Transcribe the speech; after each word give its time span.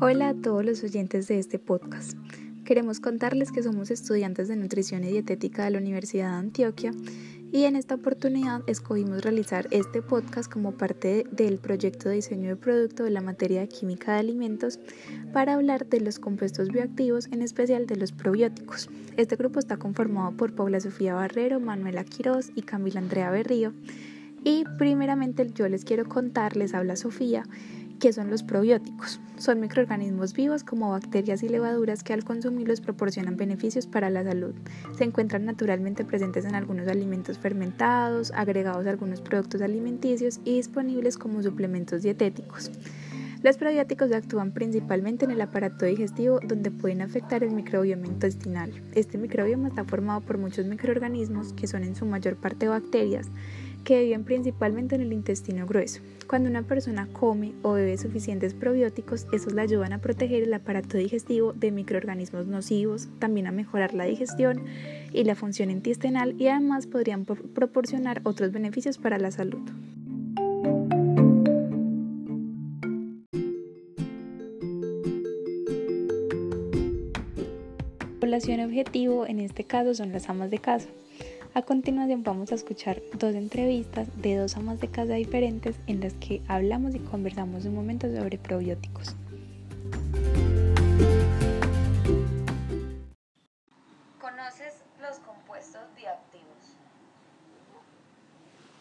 Hola 0.00 0.28
a 0.28 0.34
todos 0.34 0.64
los 0.64 0.84
oyentes 0.84 1.26
de 1.26 1.40
este 1.40 1.58
podcast. 1.58 2.16
Queremos 2.64 3.00
contarles 3.00 3.50
que 3.50 3.64
somos 3.64 3.90
estudiantes 3.90 4.46
de 4.46 4.54
nutrición 4.54 5.02
y 5.02 5.08
dietética 5.08 5.64
de 5.64 5.72
la 5.72 5.78
Universidad 5.78 6.30
de 6.30 6.36
Antioquia 6.36 6.92
y 7.50 7.64
en 7.64 7.74
esta 7.74 7.96
oportunidad 7.96 8.62
escogimos 8.68 9.22
realizar 9.22 9.66
este 9.72 10.00
podcast 10.00 10.48
como 10.52 10.70
parte 10.70 11.26
del 11.32 11.58
proyecto 11.58 12.08
de 12.08 12.14
diseño 12.14 12.50
de 12.50 12.56
producto 12.56 13.02
de 13.02 13.10
la 13.10 13.22
materia 13.22 13.60
de 13.62 13.68
química 13.68 14.12
de 14.12 14.20
alimentos 14.20 14.78
para 15.32 15.54
hablar 15.54 15.88
de 15.88 16.00
los 16.00 16.20
compuestos 16.20 16.68
bioactivos, 16.68 17.26
en 17.32 17.42
especial 17.42 17.88
de 17.88 17.96
los 17.96 18.12
probióticos. 18.12 18.88
Este 19.16 19.34
grupo 19.34 19.58
está 19.58 19.78
conformado 19.78 20.36
por 20.36 20.54
Paula 20.54 20.78
Sofía 20.78 21.14
Barrero, 21.14 21.58
Manuela 21.58 22.04
Quiroz 22.04 22.52
y 22.54 22.62
Camila 22.62 23.00
Andrea 23.00 23.32
Berrío. 23.32 23.72
Y 24.44 24.64
primeramente 24.78 25.46
yo 25.52 25.68
les 25.68 25.84
quiero 25.84 26.08
contar, 26.08 26.56
les 26.56 26.74
habla 26.74 26.96
Sofía, 26.96 27.44
¿Qué 27.98 28.12
son 28.12 28.30
los 28.30 28.44
probióticos? 28.44 29.20
Son 29.38 29.58
microorganismos 29.58 30.32
vivos 30.32 30.62
como 30.62 30.90
bacterias 30.90 31.42
y 31.42 31.48
levaduras 31.48 32.04
que 32.04 32.12
al 32.12 32.22
consumirlos 32.22 32.80
proporcionan 32.80 33.36
beneficios 33.36 33.88
para 33.88 34.08
la 34.08 34.22
salud. 34.22 34.54
Se 34.96 35.02
encuentran 35.02 35.44
naturalmente 35.44 36.04
presentes 36.04 36.44
en 36.44 36.54
algunos 36.54 36.86
alimentos 36.86 37.38
fermentados, 37.38 38.30
agregados 38.36 38.86
a 38.86 38.90
algunos 38.90 39.20
productos 39.20 39.62
alimenticios 39.62 40.38
y 40.44 40.54
disponibles 40.54 41.18
como 41.18 41.42
suplementos 41.42 42.02
dietéticos. 42.02 42.70
Los 43.42 43.56
probióticos 43.56 44.12
actúan 44.12 44.52
principalmente 44.52 45.24
en 45.24 45.32
el 45.32 45.40
aparato 45.40 45.84
digestivo 45.84 46.38
donde 46.46 46.70
pueden 46.70 47.02
afectar 47.02 47.42
el 47.42 47.50
microbioma 47.50 48.06
intestinal. 48.06 48.70
Este 48.94 49.18
microbioma 49.18 49.68
está 49.68 49.84
formado 49.84 50.20
por 50.20 50.38
muchos 50.38 50.66
microorganismos 50.66 51.52
que 51.52 51.66
son 51.66 51.82
en 51.82 51.96
su 51.96 52.06
mayor 52.06 52.36
parte 52.36 52.68
bacterias 52.68 53.28
que 53.88 54.02
viven 54.02 54.22
principalmente 54.22 54.96
en 54.96 55.00
el 55.00 55.14
intestino 55.14 55.64
grueso. 55.64 56.02
Cuando 56.26 56.50
una 56.50 56.60
persona 56.60 57.08
come 57.10 57.54
o 57.62 57.72
bebe 57.72 57.96
suficientes 57.96 58.52
probióticos, 58.52 59.26
esos 59.32 59.54
le 59.54 59.62
ayudan 59.62 59.94
a 59.94 59.98
proteger 59.98 60.42
el 60.42 60.52
aparato 60.52 60.98
digestivo 60.98 61.54
de 61.54 61.70
microorganismos 61.70 62.46
nocivos, 62.46 63.08
también 63.18 63.46
a 63.46 63.50
mejorar 63.50 63.94
la 63.94 64.04
digestión 64.04 64.62
y 65.10 65.24
la 65.24 65.34
función 65.34 65.70
intestinal 65.70 66.34
y 66.38 66.48
además 66.48 66.86
podrían 66.86 67.24
proporcionar 67.24 68.20
otros 68.24 68.52
beneficios 68.52 68.98
para 68.98 69.16
la 69.16 69.30
salud. 69.30 69.62
La 78.00 78.20
población 78.20 78.60
objetivo 78.60 79.26
en 79.26 79.40
este 79.40 79.64
caso 79.64 79.94
son 79.94 80.12
las 80.12 80.28
amas 80.28 80.50
de 80.50 80.58
casa. 80.58 80.90
A 81.54 81.62
continuación 81.62 82.22
vamos 82.22 82.52
a 82.52 82.54
escuchar 82.54 83.00
dos 83.14 83.34
entrevistas 83.34 84.06
de 84.20 84.36
dos 84.36 84.56
amas 84.56 84.80
de 84.80 84.88
casa 84.88 85.14
diferentes 85.14 85.76
en 85.86 86.00
las 86.00 86.12
que 86.14 86.42
hablamos 86.46 86.94
y 86.94 86.98
conversamos 86.98 87.64
un 87.64 87.74
momento 87.74 88.06
sobre 88.06 88.38
probióticos. 88.38 89.16
¿Conoces 94.20 94.84
los 95.00 95.18
compuestos 95.20 95.82
bioactivos? 95.96 96.76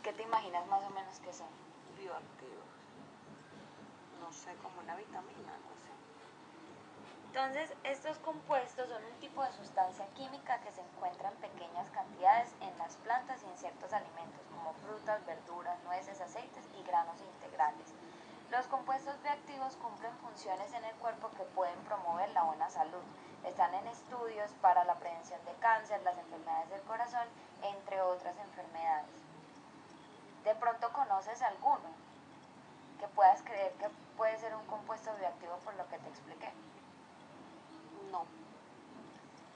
¿Qué 0.04 0.12
te 0.14 0.24
imaginas 0.24 0.68
más 0.68 0.84
o 0.84 0.90
menos 0.90 1.20
que 1.20 1.34
son? 1.34 1.48
Bioactivos. 1.98 2.68
No 4.20 4.32
sé, 4.32 4.52
como 4.62 4.82
una 4.82 4.96
vitamina, 4.98 5.56
no 5.64 5.74
sé. 5.82 5.97
Entonces, 7.28 7.74
estos 7.84 8.18
compuestos 8.20 8.90
son 8.90 9.04
un 9.04 9.20
tipo 9.20 9.44
de 9.44 9.52
sustancia 9.52 10.08
química 10.16 10.60
que 10.62 10.72
se 10.72 10.82
encuentra 10.82 11.30
en 11.30 11.36
pequeñas 11.36 11.90
cantidades 11.92 12.54
en 12.62 12.76
las 12.80 12.96
plantas 12.98 13.44
y 13.44 13.46
en 13.48 13.58
ciertos 13.58 13.94
alimentos, 13.94 14.42
como 14.50 14.74
frutas, 14.74 15.26
verduras, 15.26 15.78
nueces, 15.84 16.20
aceites 16.22 16.66
y 16.80 16.84
granos 16.84 17.22
integrales. 17.22 17.94
Los 18.50 18.66
compuestos 18.68 19.22
bioactivos 19.22 19.76
cumplen 19.76 20.16
funciones 20.20 20.74
en 20.74 20.86
el 20.86 20.96
cuerpo 20.96 21.30
que 21.36 21.44
pueden 21.44 21.78
promover 21.82 22.30
la 22.30 22.44
buena 22.44 22.70
salud. 22.70 23.04
Están 23.44 23.74
en 23.74 23.88
estudios 23.88 24.52
para 24.62 24.86
la 24.86 24.96
prevención 24.96 25.44
de 25.46 25.54
cáncer, 25.60 26.02
las 26.04 26.18
enfermedades 26.18 26.70
del 26.70 26.82
corazón, 26.84 27.28
entre 27.62 28.02
otras 28.02 28.36
enfermedades. 28.38 29.12
¿De 30.46 30.56
pronto 30.56 30.94
conoces 30.94 31.42
alguno 31.42 31.92
que 33.02 33.08
puedas 33.10 33.42
creer 33.44 33.74
que 33.74 33.90
puede 34.16 34.38
ser 34.38 34.56
un 34.56 34.66
compuesto 34.68 35.14
bioactivo 35.18 35.58
por 35.58 35.76
lo 35.76 35.86
que 35.90 36.00
te 36.00 36.08
expliqué? 36.08 36.52
No. 38.12 38.26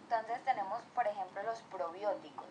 Entonces 0.03 0.44
tenemos, 0.44 0.81
por 0.94 1.07
ejemplo, 1.07 1.41
los 1.44 1.62
probióticos. 1.63 2.50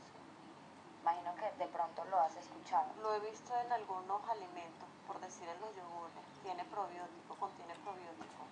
Imagino 1.03 1.35
que 1.35 1.65
de 1.65 1.71
pronto 1.71 2.05
lo 2.07 2.21
has 2.21 2.35
escuchado. 2.37 2.87
Lo 3.03 3.15
he 3.15 3.21
visto 3.21 3.55
en 3.59 3.73
algunos 3.73 4.27
alimentos, 4.29 4.89
por 5.07 5.21
decir 5.21 5.49
en 5.49 5.61
los 5.61 5.75
yogures. 5.75 6.25
Tiene 6.43 6.65
probiótico, 6.65 7.35
contiene 7.37 7.75
probiótico. 7.85 8.45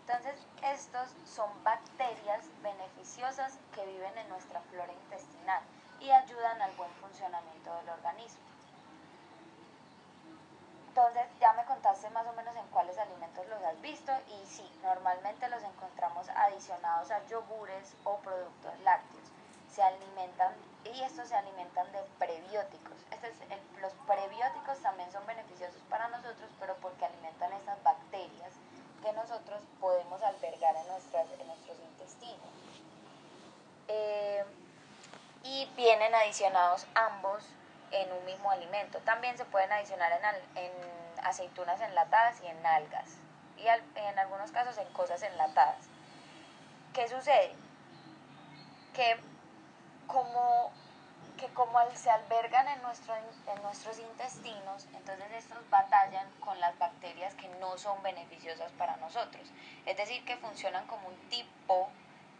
Entonces, 0.00 0.46
estos 0.62 1.14
son 1.24 1.50
bacterias 1.62 2.44
beneficiosas 2.62 3.58
que 3.72 3.86
viven 3.86 4.18
en 4.18 4.28
nuestra 4.28 4.60
flora 4.62 4.92
intestinal 4.92 5.62
y 6.00 6.10
ayudan 6.10 6.60
al 6.60 6.72
buen 6.72 6.90
funcionamiento 6.94 7.72
del 7.76 7.90
organismo. 7.90 8.42
Entonces, 10.88 11.26
ya 11.38 11.52
me 11.52 11.64
contaste 11.66 12.10
más 12.10 12.26
o 12.26 12.32
menos 12.32 12.56
en 12.56 12.66
cuáles 12.68 12.98
alimentos 12.98 13.46
los 13.46 13.62
has 13.62 13.80
visto 13.80 14.12
y 14.26 14.46
sí, 14.46 14.68
normalmente 14.82 15.48
los 15.48 15.62
encontramos 15.62 15.89
adicionados 16.60 17.10
a 17.10 17.26
yogures 17.26 17.94
o 18.04 18.18
productos 18.18 18.78
lácteos. 18.84 19.24
Se 19.74 19.82
alimentan 19.82 20.52
y 20.84 21.00
estos 21.02 21.28
se 21.28 21.34
alimentan 21.34 21.90
de 21.92 22.00
prebióticos. 22.18 22.96
Este 23.10 23.28
es 23.28 23.34
los 23.80 23.92
prebióticos 24.06 24.78
también 24.82 25.10
son 25.10 25.26
beneficiosos 25.26 25.80
para 25.88 26.08
nosotros, 26.08 26.50
pero 26.58 26.74
porque 26.76 27.06
alimentan 27.06 27.52
esas 27.54 27.82
bacterias 27.82 28.52
que 29.02 29.12
nosotros 29.12 29.60
podemos 29.80 30.22
albergar 30.22 30.76
en, 30.76 30.86
nuestras, 30.88 31.26
en 31.38 31.46
nuestros 31.46 31.78
intestinos. 31.78 32.50
Eh, 33.88 34.44
y 35.42 35.66
vienen 35.76 36.14
adicionados 36.14 36.86
ambos 36.94 37.42
en 37.90 38.12
un 38.12 38.24
mismo 38.26 38.50
alimento. 38.50 38.98
También 38.98 39.38
se 39.38 39.46
pueden 39.46 39.72
adicionar 39.72 40.12
en, 40.12 40.64
en 40.64 40.72
aceitunas 41.24 41.80
enlatadas 41.80 42.42
y 42.42 42.48
en 42.48 42.66
algas. 42.66 43.08
Y 43.56 43.66
en 43.66 44.18
algunos 44.18 44.50
casos 44.52 44.76
en 44.78 44.92
cosas 44.92 45.22
enlatadas. 45.22 45.89
¿Qué 46.94 47.08
sucede? 47.08 47.52
Que 48.94 49.16
como, 50.08 50.72
que 51.38 51.46
como 51.54 51.78
se 51.94 52.10
albergan 52.10 52.66
en, 52.66 52.80
en 52.80 53.62
nuestros 53.62 53.98
intestinos, 53.98 54.86
entonces 54.94 55.26
estos 55.32 55.70
batallan 55.70 56.28
con 56.40 56.58
las 56.58 56.76
bacterias 56.78 57.34
que 57.34 57.48
no 57.60 57.78
son 57.78 58.02
beneficiosas 58.02 58.72
para 58.72 58.96
nosotros. 58.96 59.48
Es 59.86 59.96
decir, 59.96 60.24
que 60.24 60.36
funcionan 60.36 60.86
como 60.88 61.08
un 61.08 61.16
tipo 61.28 61.88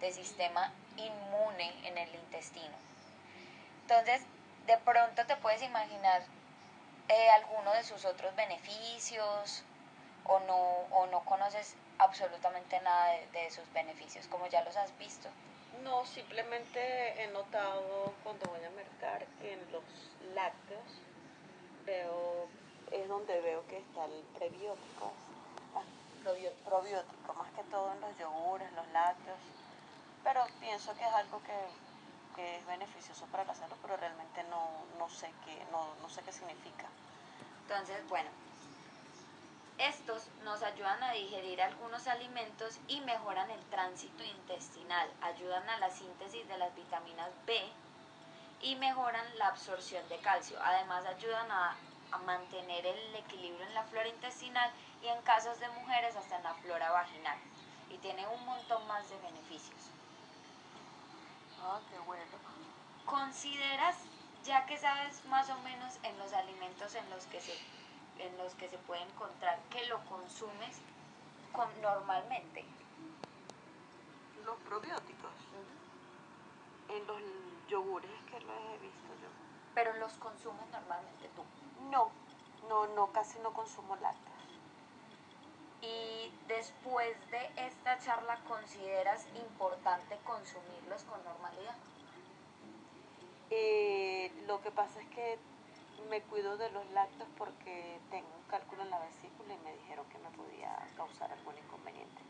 de 0.00 0.12
sistema 0.12 0.72
inmune 0.96 1.86
en 1.86 1.96
el 1.98 2.12
intestino. 2.14 2.76
Entonces, 3.82 4.22
de 4.66 4.78
pronto 4.78 5.26
te 5.26 5.36
puedes 5.36 5.62
imaginar 5.62 6.22
eh, 7.08 7.30
alguno 7.30 7.72
de 7.72 7.84
sus 7.84 8.04
otros 8.04 8.34
beneficios 8.34 9.62
o 10.24 10.40
no, 10.40 10.56
o 10.90 11.06
no 11.06 11.20
conoces 11.20 11.76
absolutamente 12.00 12.80
nada 12.80 13.12
de, 13.12 13.26
de, 13.32 13.50
sus 13.50 13.70
beneficios, 13.72 14.26
como 14.28 14.46
ya 14.48 14.64
los 14.64 14.76
has 14.76 14.96
visto. 14.98 15.28
No, 15.84 16.04
simplemente 16.04 17.22
he 17.22 17.28
notado 17.28 18.12
cuando 18.24 18.50
voy 18.50 18.64
a 18.64 18.70
mercar 18.70 19.24
que 19.40 19.52
en 19.52 19.72
los 19.72 19.84
lácteos 20.34 21.00
veo, 21.86 22.48
es 22.90 23.08
donde 23.08 23.40
veo 23.40 23.66
que 23.68 23.78
está 23.78 24.04
el 24.04 24.22
prebiótico, 24.38 25.12
probiótico, 26.22 26.70
probiótico, 26.70 27.34
más 27.34 27.50
que 27.52 27.62
todo 27.70 27.92
en 27.92 28.00
los 28.00 28.18
yogures, 28.18 28.72
los 28.72 28.88
lácteos, 28.88 29.38
pero 30.24 30.44
pienso 30.60 30.94
que 30.94 31.04
es 31.04 31.14
algo 31.14 31.40
que 31.44 31.54
que 32.34 32.56
es 32.56 32.66
beneficioso 32.66 33.26
para 33.26 33.44
la 33.44 33.54
salud, 33.54 33.76
pero 33.82 33.96
realmente 33.96 34.42
no, 34.44 34.68
no, 34.98 35.08
sé, 35.08 35.30
qué, 35.44 35.64
no, 35.70 35.94
no 36.00 36.08
sé 36.08 36.22
qué 36.22 36.32
significa. 36.32 36.86
Entonces, 37.62 38.08
bueno, 38.08 38.30
estos 39.80 40.28
nos 40.44 40.62
ayudan 40.62 41.02
a 41.02 41.12
digerir 41.12 41.62
algunos 41.62 42.06
alimentos 42.06 42.78
y 42.86 43.00
mejoran 43.00 43.50
el 43.50 43.64
tránsito 43.70 44.22
intestinal, 44.22 45.08
ayudan 45.22 45.66
a 45.70 45.78
la 45.78 45.90
síntesis 45.90 46.46
de 46.48 46.58
las 46.58 46.74
vitaminas 46.76 47.30
B 47.46 47.58
y 48.60 48.76
mejoran 48.76 49.24
la 49.38 49.46
absorción 49.46 50.06
de 50.10 50.18
calcio. 50.18 50.58
Además 50.62 51.06
ayudan 51.06 51.50
a, 51.50 51.76
a, 52.12 52.18
mantener 52.18 52.84
el 52.84 53.16
equilibrio 53.16 53.66
en 53.66 53.72
la 53.72 53.84
flora 53.84 54.08
intestinal 54.08 54.70
y 55.02 55.08
en 55.08 55.22
casos 55.22 55.58
de 55.58 55.68
mujeres 55.70 56.14
hasta 56.14 56.36
en 56.36 56.44
la 56.44 56.54
flora 56.54 56.90
vaginal. 56.90 57.38
Y 57.88 57.96
tiene 57.98 58.28
un 58.28 58.44
montón 58.44 58.86
más 58.86 59.08
de 59.08 59.16
beneficios. 59.18 59.80
Ah, 61.62 61.80
qué 61.90 61.98
bueno. 62.00 62.24
¿Consideras, 63.06 63.96
ya 64.44 64.66
que 64.66 64.76
sabes 64.76 65.24
más 65.24 65.48
o 65.48 65.58
menos 65.60 65.98
en 66.02 66.18
los 66.18 66.32
alimentos 66.34 66.94
en 66.94 67.08
los 67.10 67.24
que 67.26 67.40
se, 67.40 67.58
en 68.18 68.36
los 68.38 68.54
que 68.54 68.68
se 68.68 68.78
puede 68.78 69.02
encontrar, 69.02 69.58
que 69.70 69.86
lo 69.86 70.04
consumes 70.04 70.80
con, 71.52 71.68
normalmente? 71.80 72.64
Los 74.44 74.56
probióticos. 74.60 75.30
En 76.88 77.06
los 77.06 77.20
yogures 77.68 78.10
que 78.30 78.40
los 78.40 78.56
he 78.56 78.78
visto 78.78 79.08
yo. 79.22 79.28
Pero 79.74 79.96
los 79.96 80.12
consumes 80.14 80.66
normalmente 80.72 81.28
tú. 81.36 81.42
No, 81.90 82.10
No, 82.68 82.86
no, 82.88 83.10
casi 83.12 83.38
no 83.40 83.52
consumo 83.52 83.96
lácteos. 83.96 84.30
Y 85.82 86.30
después 86.46 87.16
de 87.30 87.50
esta 87.56 87.98
charla, 87.98 88.38
¿consideras 88.46 89.26
importante 89.34 90.18
consumirlos 90.24 91.02
con 91.04 91.24
normalidad? 91.24 91.76
Eh, 93.50 94.30
lo 94.46 94.60
que 94.60 94.70
pasa 94.70 95.00
es 95.00 95.08
que 95.08 95.38
me 96.08 96.22
cuido 96.22 96.56
de 96.56 96.70
los 96.70 96.88
lácteos 96.90 97.28
porque 97.36 98.00
tengo 98.10 98.28
un 98.36 98.44
cálculo 98.48 98.82
en 98.82 98.90
la 98.90 98.98
vesícula 99.00 99.54
y 99.54 99.58
me 99.58 99.72
dijeron 99.74 100.08
que 100.08 100.18
me 100.18 100.30
podía 100.30 100.76
causar 100.96 101.30
algún 101.32 101.56
inconveniente. 101.58 102.22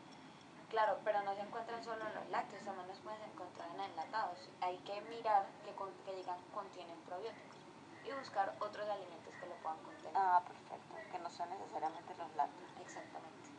Claro, 0.71 0.99
pero 1.05 1.23
no 1.23 1.35
se 1.35 1.41
encuentran 1.41 1.83
solo 1.83 2.07
en 2.07 2.15
los 2.15 2.29
lácteos, 2.31 2.65
también 2.65 2.89
los 2.89 2.99
puedes 3.01 3.21
encontrar 3.23 3.69
en 3.75 3.81
enlatados. 3.81 4.49
Hay 4.61 4.79
que 4.79 5.01
mirar 5.03 5.47
que, 5.65 5.75
que 6.05 6.17
digan 6.17 6.39
contienen 6.55 6.99
probióticos 7.03 7.59
y 8.07 8.13
buscar 8.13 8.55
otros 8.61 8.89
alimentos 8.89 9.35
que 9.35 9.47
lo 9.47 9.55
puedan 9.57 9.79
contener. 9.83 10.13
Ah, 10.15 10.43
perfecto, 10.47 10.95
que 11.11 11.19
no 11.19 11.31
sean 11.31 11.51
necesariamente 11.51 12.15
los 12.17 12.35
lácteos. 12.37 12.71
Exactamente. 12.81 13.51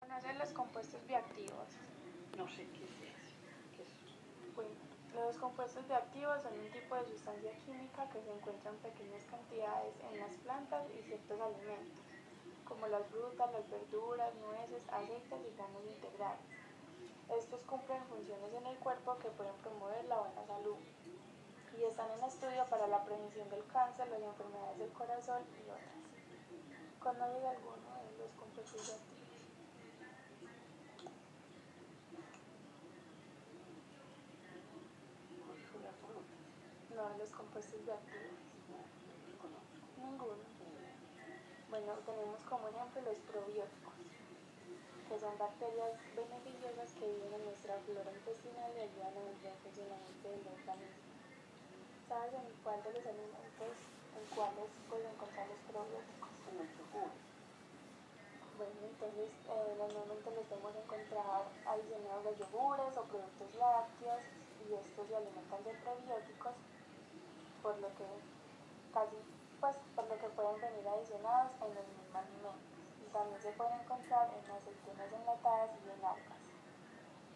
¿Conocen 0.00 0.38
los 0.38 0.52
compuestos 0.52 1.06
bioactivos? 1.06 1.68
No 2.36 2.48
sé 2.48 2.66
qué 2.70 2.84
es 2.84 3.00
eso. 3.02 3.36
¿Qué 3.76 3.82
es? 3.82 4.54
Bueno, 4.54 4.70
los 5.14 5.24
compuestos 5.38 5.86
bioactivos 5.86 6.42
son 6.42 6.58
un 6.58 6.70
tipo 6.70 6.94
de 6.96 7.06
sustancia 7.06 7.52
química 7.64 8.08
que 8.10 8.20
se 8.22 8.32
encuentra 8.32 8.70
en 8.70 8.78
pequeñas 8.78 9.24
cantidades 9.30 9.94
en 10.10 10.18
las 10.18 10.34
plantas 10.42 10.84
y 10.90 11.02
ciertos 11.02 11.40
alimentos, 11.40 12.02
como 12.66 12.86
las 12.88 13.06
frutas, 13.06 13.52
las 13.52 13.70
verduras, 13.70 14.34
nueces, 14.34 14.82
aceites 14.90 15.40
y 15.46 15.56
granos 15.56 15.84
integrales. 15.86 16.46
Estos 17.38 17.62
cumplen 17.62 18.02
funciones 18.04 18.52
en 18.52 18.66
el 18.66 18.76
cuerpo 18.78 19.16
que 19.18 19.30
pueden 19.30 19.54
promover 19.62 20.04
la 20.06 20.18
buena 20.18 20.46
salud 20.46 20.76
y 21.78 21.84
están 21.84 22.10
en 22.10 22.24
estudio 22.24 22.66
para 22.66 22.88
la 22.88 23.04
prevención 23.04 23.48
del 23.50 23.64
cáncer, 23.66 24.08
las 24.08 24.22
enfermedades 24.22 24.78
del 24.78 24.92
corazón 24.92 25.42
y 25.54 25.70
otras. 25.70 25.98
¿Conoces 26.98 27.44
alguno 27.44 27.94
de 28.10 28.18
los 28.18 28.30
compuestos 28.34 28.82
bioactivos? 28.82 29.17
Los 37.16 37.30
compuestos 37.30 37.80
bioactivos. 37.84 38.36
Ninguno. 39.96 40.44
Bueno, 41.70 41.92
tenemos 42.04 42.42
como 42.44 42.68
ejemplo 42.68 43.00
los 43.00 43.18
probióticos, 43.32 43.96
que 45.08 45.16
son 45.18 45.32
bacterias 45.38 45.96
beneficiosas 46.14 46.92
que 46.92 47.08
viven 47.08 47.32
en 47.32 47.44
nuestra 47.48 47.80
flora 47.88 48.12
intestinal 48.12 48.70
y 48.76 48.80
ayudan 48.84 49.16
el 49.24 49.34
buen 49.40 49.56
funcionamiento 49.64 50.26
del 50.28 50.46
organismo. 50.52 51.08
¿Sabes 52.06 52.34
en 52.34 52.46
cuál 52.62 52.82
de 52.84 52.92
los 52.92 53.06
alimentos, 53.08 53.74
en 54.14 54.24
cuáles 54.36 54.68
puedes 54.86 55.08
encontrar 55.08 55.48
los 55.48 55.62
probióticos? 55.64 56.32
En 56.44 56.60
el 56.60 56.68
yogur. 56.76 57.12
Bueno, 58.58 58.78
entonces 58.84 59.30
eh, 59.32 59.74
normalmente 59.80 60.28
los 60.34 60.46
podemos 60.46 60.76
encontrar 60.76 61.46
adicionados 61.66 62.26
a 62.26 62.36
yogures 62.36 62.94
o 62.94 63.02
productos 63.10 63.50
lácteos 63.58 64.22
y 64.68 64.74
estos 64.76 65.08
se 65.08 65.16
alimentan 65.16 65.64
de 65.64 65.72
probióticos, 65.82 66.54
por 67.62 67.78
lo 67.78 67.88
que 67.94 68.06
casi, 68.92 69.16
pues, 69.60 69.76
por 69.94 70.08
lo 70.08 70.18
que 70.18 70.28
pueden 70.28 70.60
venir 70.60 70.88
adicionados 70.88 71.52
en 71.62 71.74
los 71.74 71.86
mismos 71.86 72.14
alimentos. 72.14 72.56
Y 73.02 73.10
también 73.12 73.40
se 73.40 73.52
pueden 73.52 73.80
encontrar 73.80 74.30
en 74.34 74.50
aceitunas 74.50 75.12
enlatadas 75.12 75.70
y 75.84 75.90
en 75.90 76.04
algas. 76.04 76.42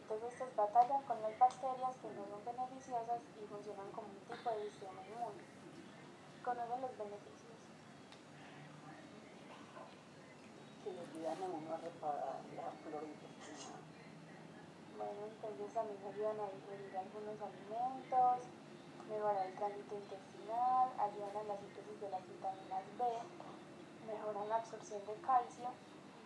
Entonces 0.02 0.32
estos 0.32 0.56
batallan 0.56 1.02
con 1.04 1.22
las 1.22 1.38
bacterias 1.38 1.96
que 1.96 2.08
no 2.12 2.26
son 2.28 2.44
beneficiosas 2.44 3.20
y 3.40 3.46
funcionan 3.46 3.90
como 3.92 4.08
un 4.08 4.20
tipo 4.28 4.50
de 4.50 4.70
sistema 4.70 5.00
inmune. 5.06 5.42
¿Conocen 6.44 6.82
los 6.82 6.98
beneficios? 6.98 7.52
que 10.82 10.90
le 10.90 11.00
ayudan 11.00 11.38
a 11.42 11.46
uno 11.46 11.74
a 11.74 11.76
reparar 11.78 12.42
la 12.56 12.70
flora 12.82 13.06
intestinal. 13.06 13.82
Bueno, 14.98 15.20
entonces 15.30 15.74
también 15.74 16.02
ayudan 16.02 16.40
a 16.40 16.50
digerir 16.50 16.96
algunos 16.98 17.38
alimentos, 17.38 18.50
mejorar 19.12 19.47
el 19.47 19.55
tránsito 19.55 19.94
intestinal, 19.94 20.88
ayudan 20.97 21.37
a 21.37 21.43
la 21.44 21.56
síntesis 21.61 22.00
de 22.00 22.09
las 22.11 22.25
vitaminas 22.26 22.85
B, 22.97 23.05
mejoran 24.09 24.49
la 24.49 24.56
absorción 24.56 25.05
de 25.05 25.14
calcio, 25.20 25.69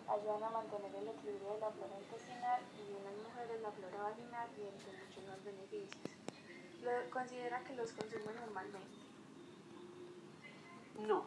ayudan 0.07 0.43
a 0.45 0.51
mantener 0.51 0.95
el 0.95 1.09
equilibrio 1.09 1.55
de 1.55 1.61
la 1.61 1.71
flora 1.71 1.99
intestinal 1.99 2.63
y 2.79 2.95
en 2.95 3.05
las 3.05 3.17
mujeres 3.27 3.61
la 3.61 3.73
flora 3.73 3.99
vaginal 4.07 4.49
y 4.55 4.63
entre 4.71 4.91
muchos 5.03 5.23
más 5.27 5.45
beneficios. 5.45 6.07
Lo, 6.83 7.11
considera 7.11 7.65
que 7.65 7.75
los 7.75 7.91
consume 7.93 8.33
normalmente. 8.39 8.99
No, 11.01 11.25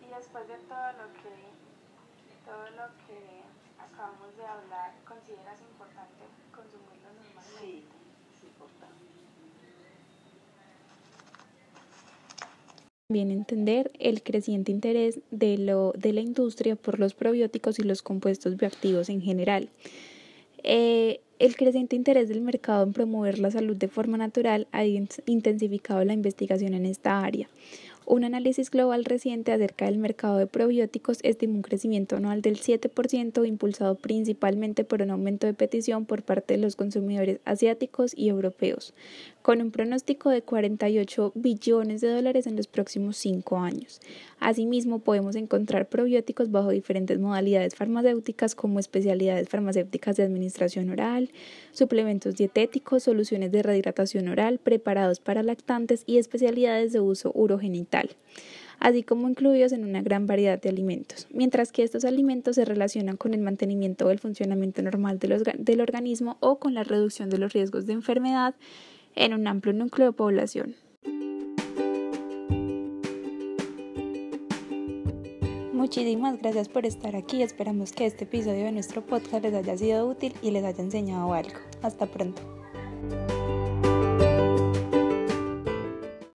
Y 0.00 0.08
después 0.08 0.48
de 0.48 0.56
todo 0.66 0.92
lo 0.92 1.12
que 1.20 1.66
todo 2.44 2.70
lo 2.70 2.86
que 3.06 3.42
acabamos 3.78 4.36
de 4.36 4.46
hablar, 4.46 4.94
¿consideras 5.04 5.60
importante 5.60 6.24
consumirlo 6.54 7.12
normalmente? 7.12 7.58
sí, 7.58 7.84
es 8.34 8.44
importante. 8.44 9.15
Bien 13.08 13.30
entender 13.30 13.92
el 14.00 14.20
creciente 14.24 14.72
interés 14.72 15.20
de 15.30 15.58
la 15.58 16.20
industria 16.20 16.74
por 16.74 16.98
los 16.98 17.14
probióticos 17.14 17.78
y 17.78 17.84
los 17.84 18.02
compuestos 18.02 18.56
bioactivos 18.56 19.10
en 19.10 19.22
general. 19.22 19.68
Eh, 20.64 21.20
el 21.38 21.54
creciente 21.54 21.94
interés 21.94 22.28
del 22.28 22.40
mercado 22.40 22.82
en 22.82 22.92
promover 22.92 23.38
la 23.38 23.52
salud 23.52 23.76
de 23.76 23.86
forma 23.86 24.16
natural 24.16 24.66
ha 24.72 24.84
intensificado 24.84 26.04
la 26.04 26.14
investigación 26.14 26.74
en 26.74 26.84
esta 26.84 27.20
área. 27.20 27.48
Un 28.08 28.22
análisis 28.22 28.70
global 28.70 29.04
reciente 29.04 29.50
acerca 29.50 29.86
del 29.86 29.98
mercado 29.98 30.38
de 30.38 30.46
probióticos 30.46 31.18
estimó 31.24 31.56
un 31.56 31.62
crecimiento 31.62 32.14
anual 32.14 32.40
del 32.40 32.56
7%, 32.56 33.44
impulsado 33.44 33.96
principalmente 33.96 34.84
por 34.84 35.02
un 35.02 35.10
aumento 35.10 35.48
de 35.48 35.54
petición 35.54 36.06
por 36.06 36.22
parte 36.22 36.54
de 36.54 36.60
los 36.60 36.76
consumidores 36.76 37.40
asiáticos 37.44 38.12
y 38.16 38.28
europeos, 38.28 38.94
con 39.42 39.60
un 39.60 39.72
pronóstico 39.72 40.30
de 40.30 40.42
48 40.42 41.32
billones 41.34 42.00
de 42.00 42.10
dólares 42.10 42.46
en 42.46 42.54
los 42.54 42.68
próximos 42.68 43.16
cinco 43.16 43.58
años. 43.58 44.00
Asimismo, 44.38 45.00
podemos 45.00 45.34
encontrar 45.34 45.88
probióticos 45.88 46.52
bajo 46.52 46.70
diferentes 46.70 47.18
modalidades 47.18 47.74
farmacéuticas 47.74 48.54
como 48.54 48.78
especialidades 48.78 49.48
farmacéuticas 49.48 50.16
de 50.16 50.22
administración 50.22 50.90
oral, 50.90 51.30
suplementos 51.72 52.36
dietéticos, 52.36 53.02
soluciones 53.02 53.50
de 53.50 53.64
rehidratación 53.64 54.28
oral, 54.28 54.60
preparados 54.60 55.18
para 55.18 55.42
lactantes 55.42 56.04
y 56.06 56.18
especialidades 56.18 56.92
de 56.92 57.00
uso 57.00 57.32
urogenital 57.34 57.95
así 58.78 59.02
como 59.02 59.28
incluidos 59.28 59.72
en 59.72 59.84
una 59.84 60.02
gran 60.02 60.26
variedad 60.26 60.60
de 60.60 60.68
alimentos, 60.68 61.26
mientras 61.30 61.72
que 61.72 61.82
estos 61.82 62.04
alimentos 62.04 62.56
se 62.56 62.64
relacionan 62.64 63.16
con 63.16 63.34
el 63.34 63.40
mantenimiento 63.40 64.08
del 64.08 64.18
funcionamiento 64.18 64.82
normal 64.82 65.18
del 65.18 65.80
organismo 65.80 66.36
o 66.40 66.58
con 66.58 66.74
la 66.74 66.84
reducción 66.84 67.30
de 67.30 67.38
los 67.38 67.52
riesgos 67.52 67.86
de 67.86 67.94
enfermedad 67.94 68.54
en 69.14 69.34
un 69.34 69.46
amplio 69.46 69.72
núcleo 69.72 70.08
de 70.08 70.12
población. 70.12 70.76
Muchísimas 75.72 76.38
gracias 76.40 76.68
por 76.68 76.84
estar 76.84 77.14
aquí. 77.14 77.42
Esperamos 77.42 77.92
que 77.92 78.06
este 78.06 78.24
episodio 78.24 78.64
de 78.64 78.72
nuestro 78.72 79.06
podcast 79.06 79.44
les 79.44 79.54
haya 79.54 79.76
sido 79.76 80.08
útil 80.08 80.34
y 80.42 80.50
les 80.50 80.64
haya 80.64 80.82
enseñado 80.82 81.32
algo. 81.32 81.54
Hasta 81.82 82.06
pronto. 82.06 82.65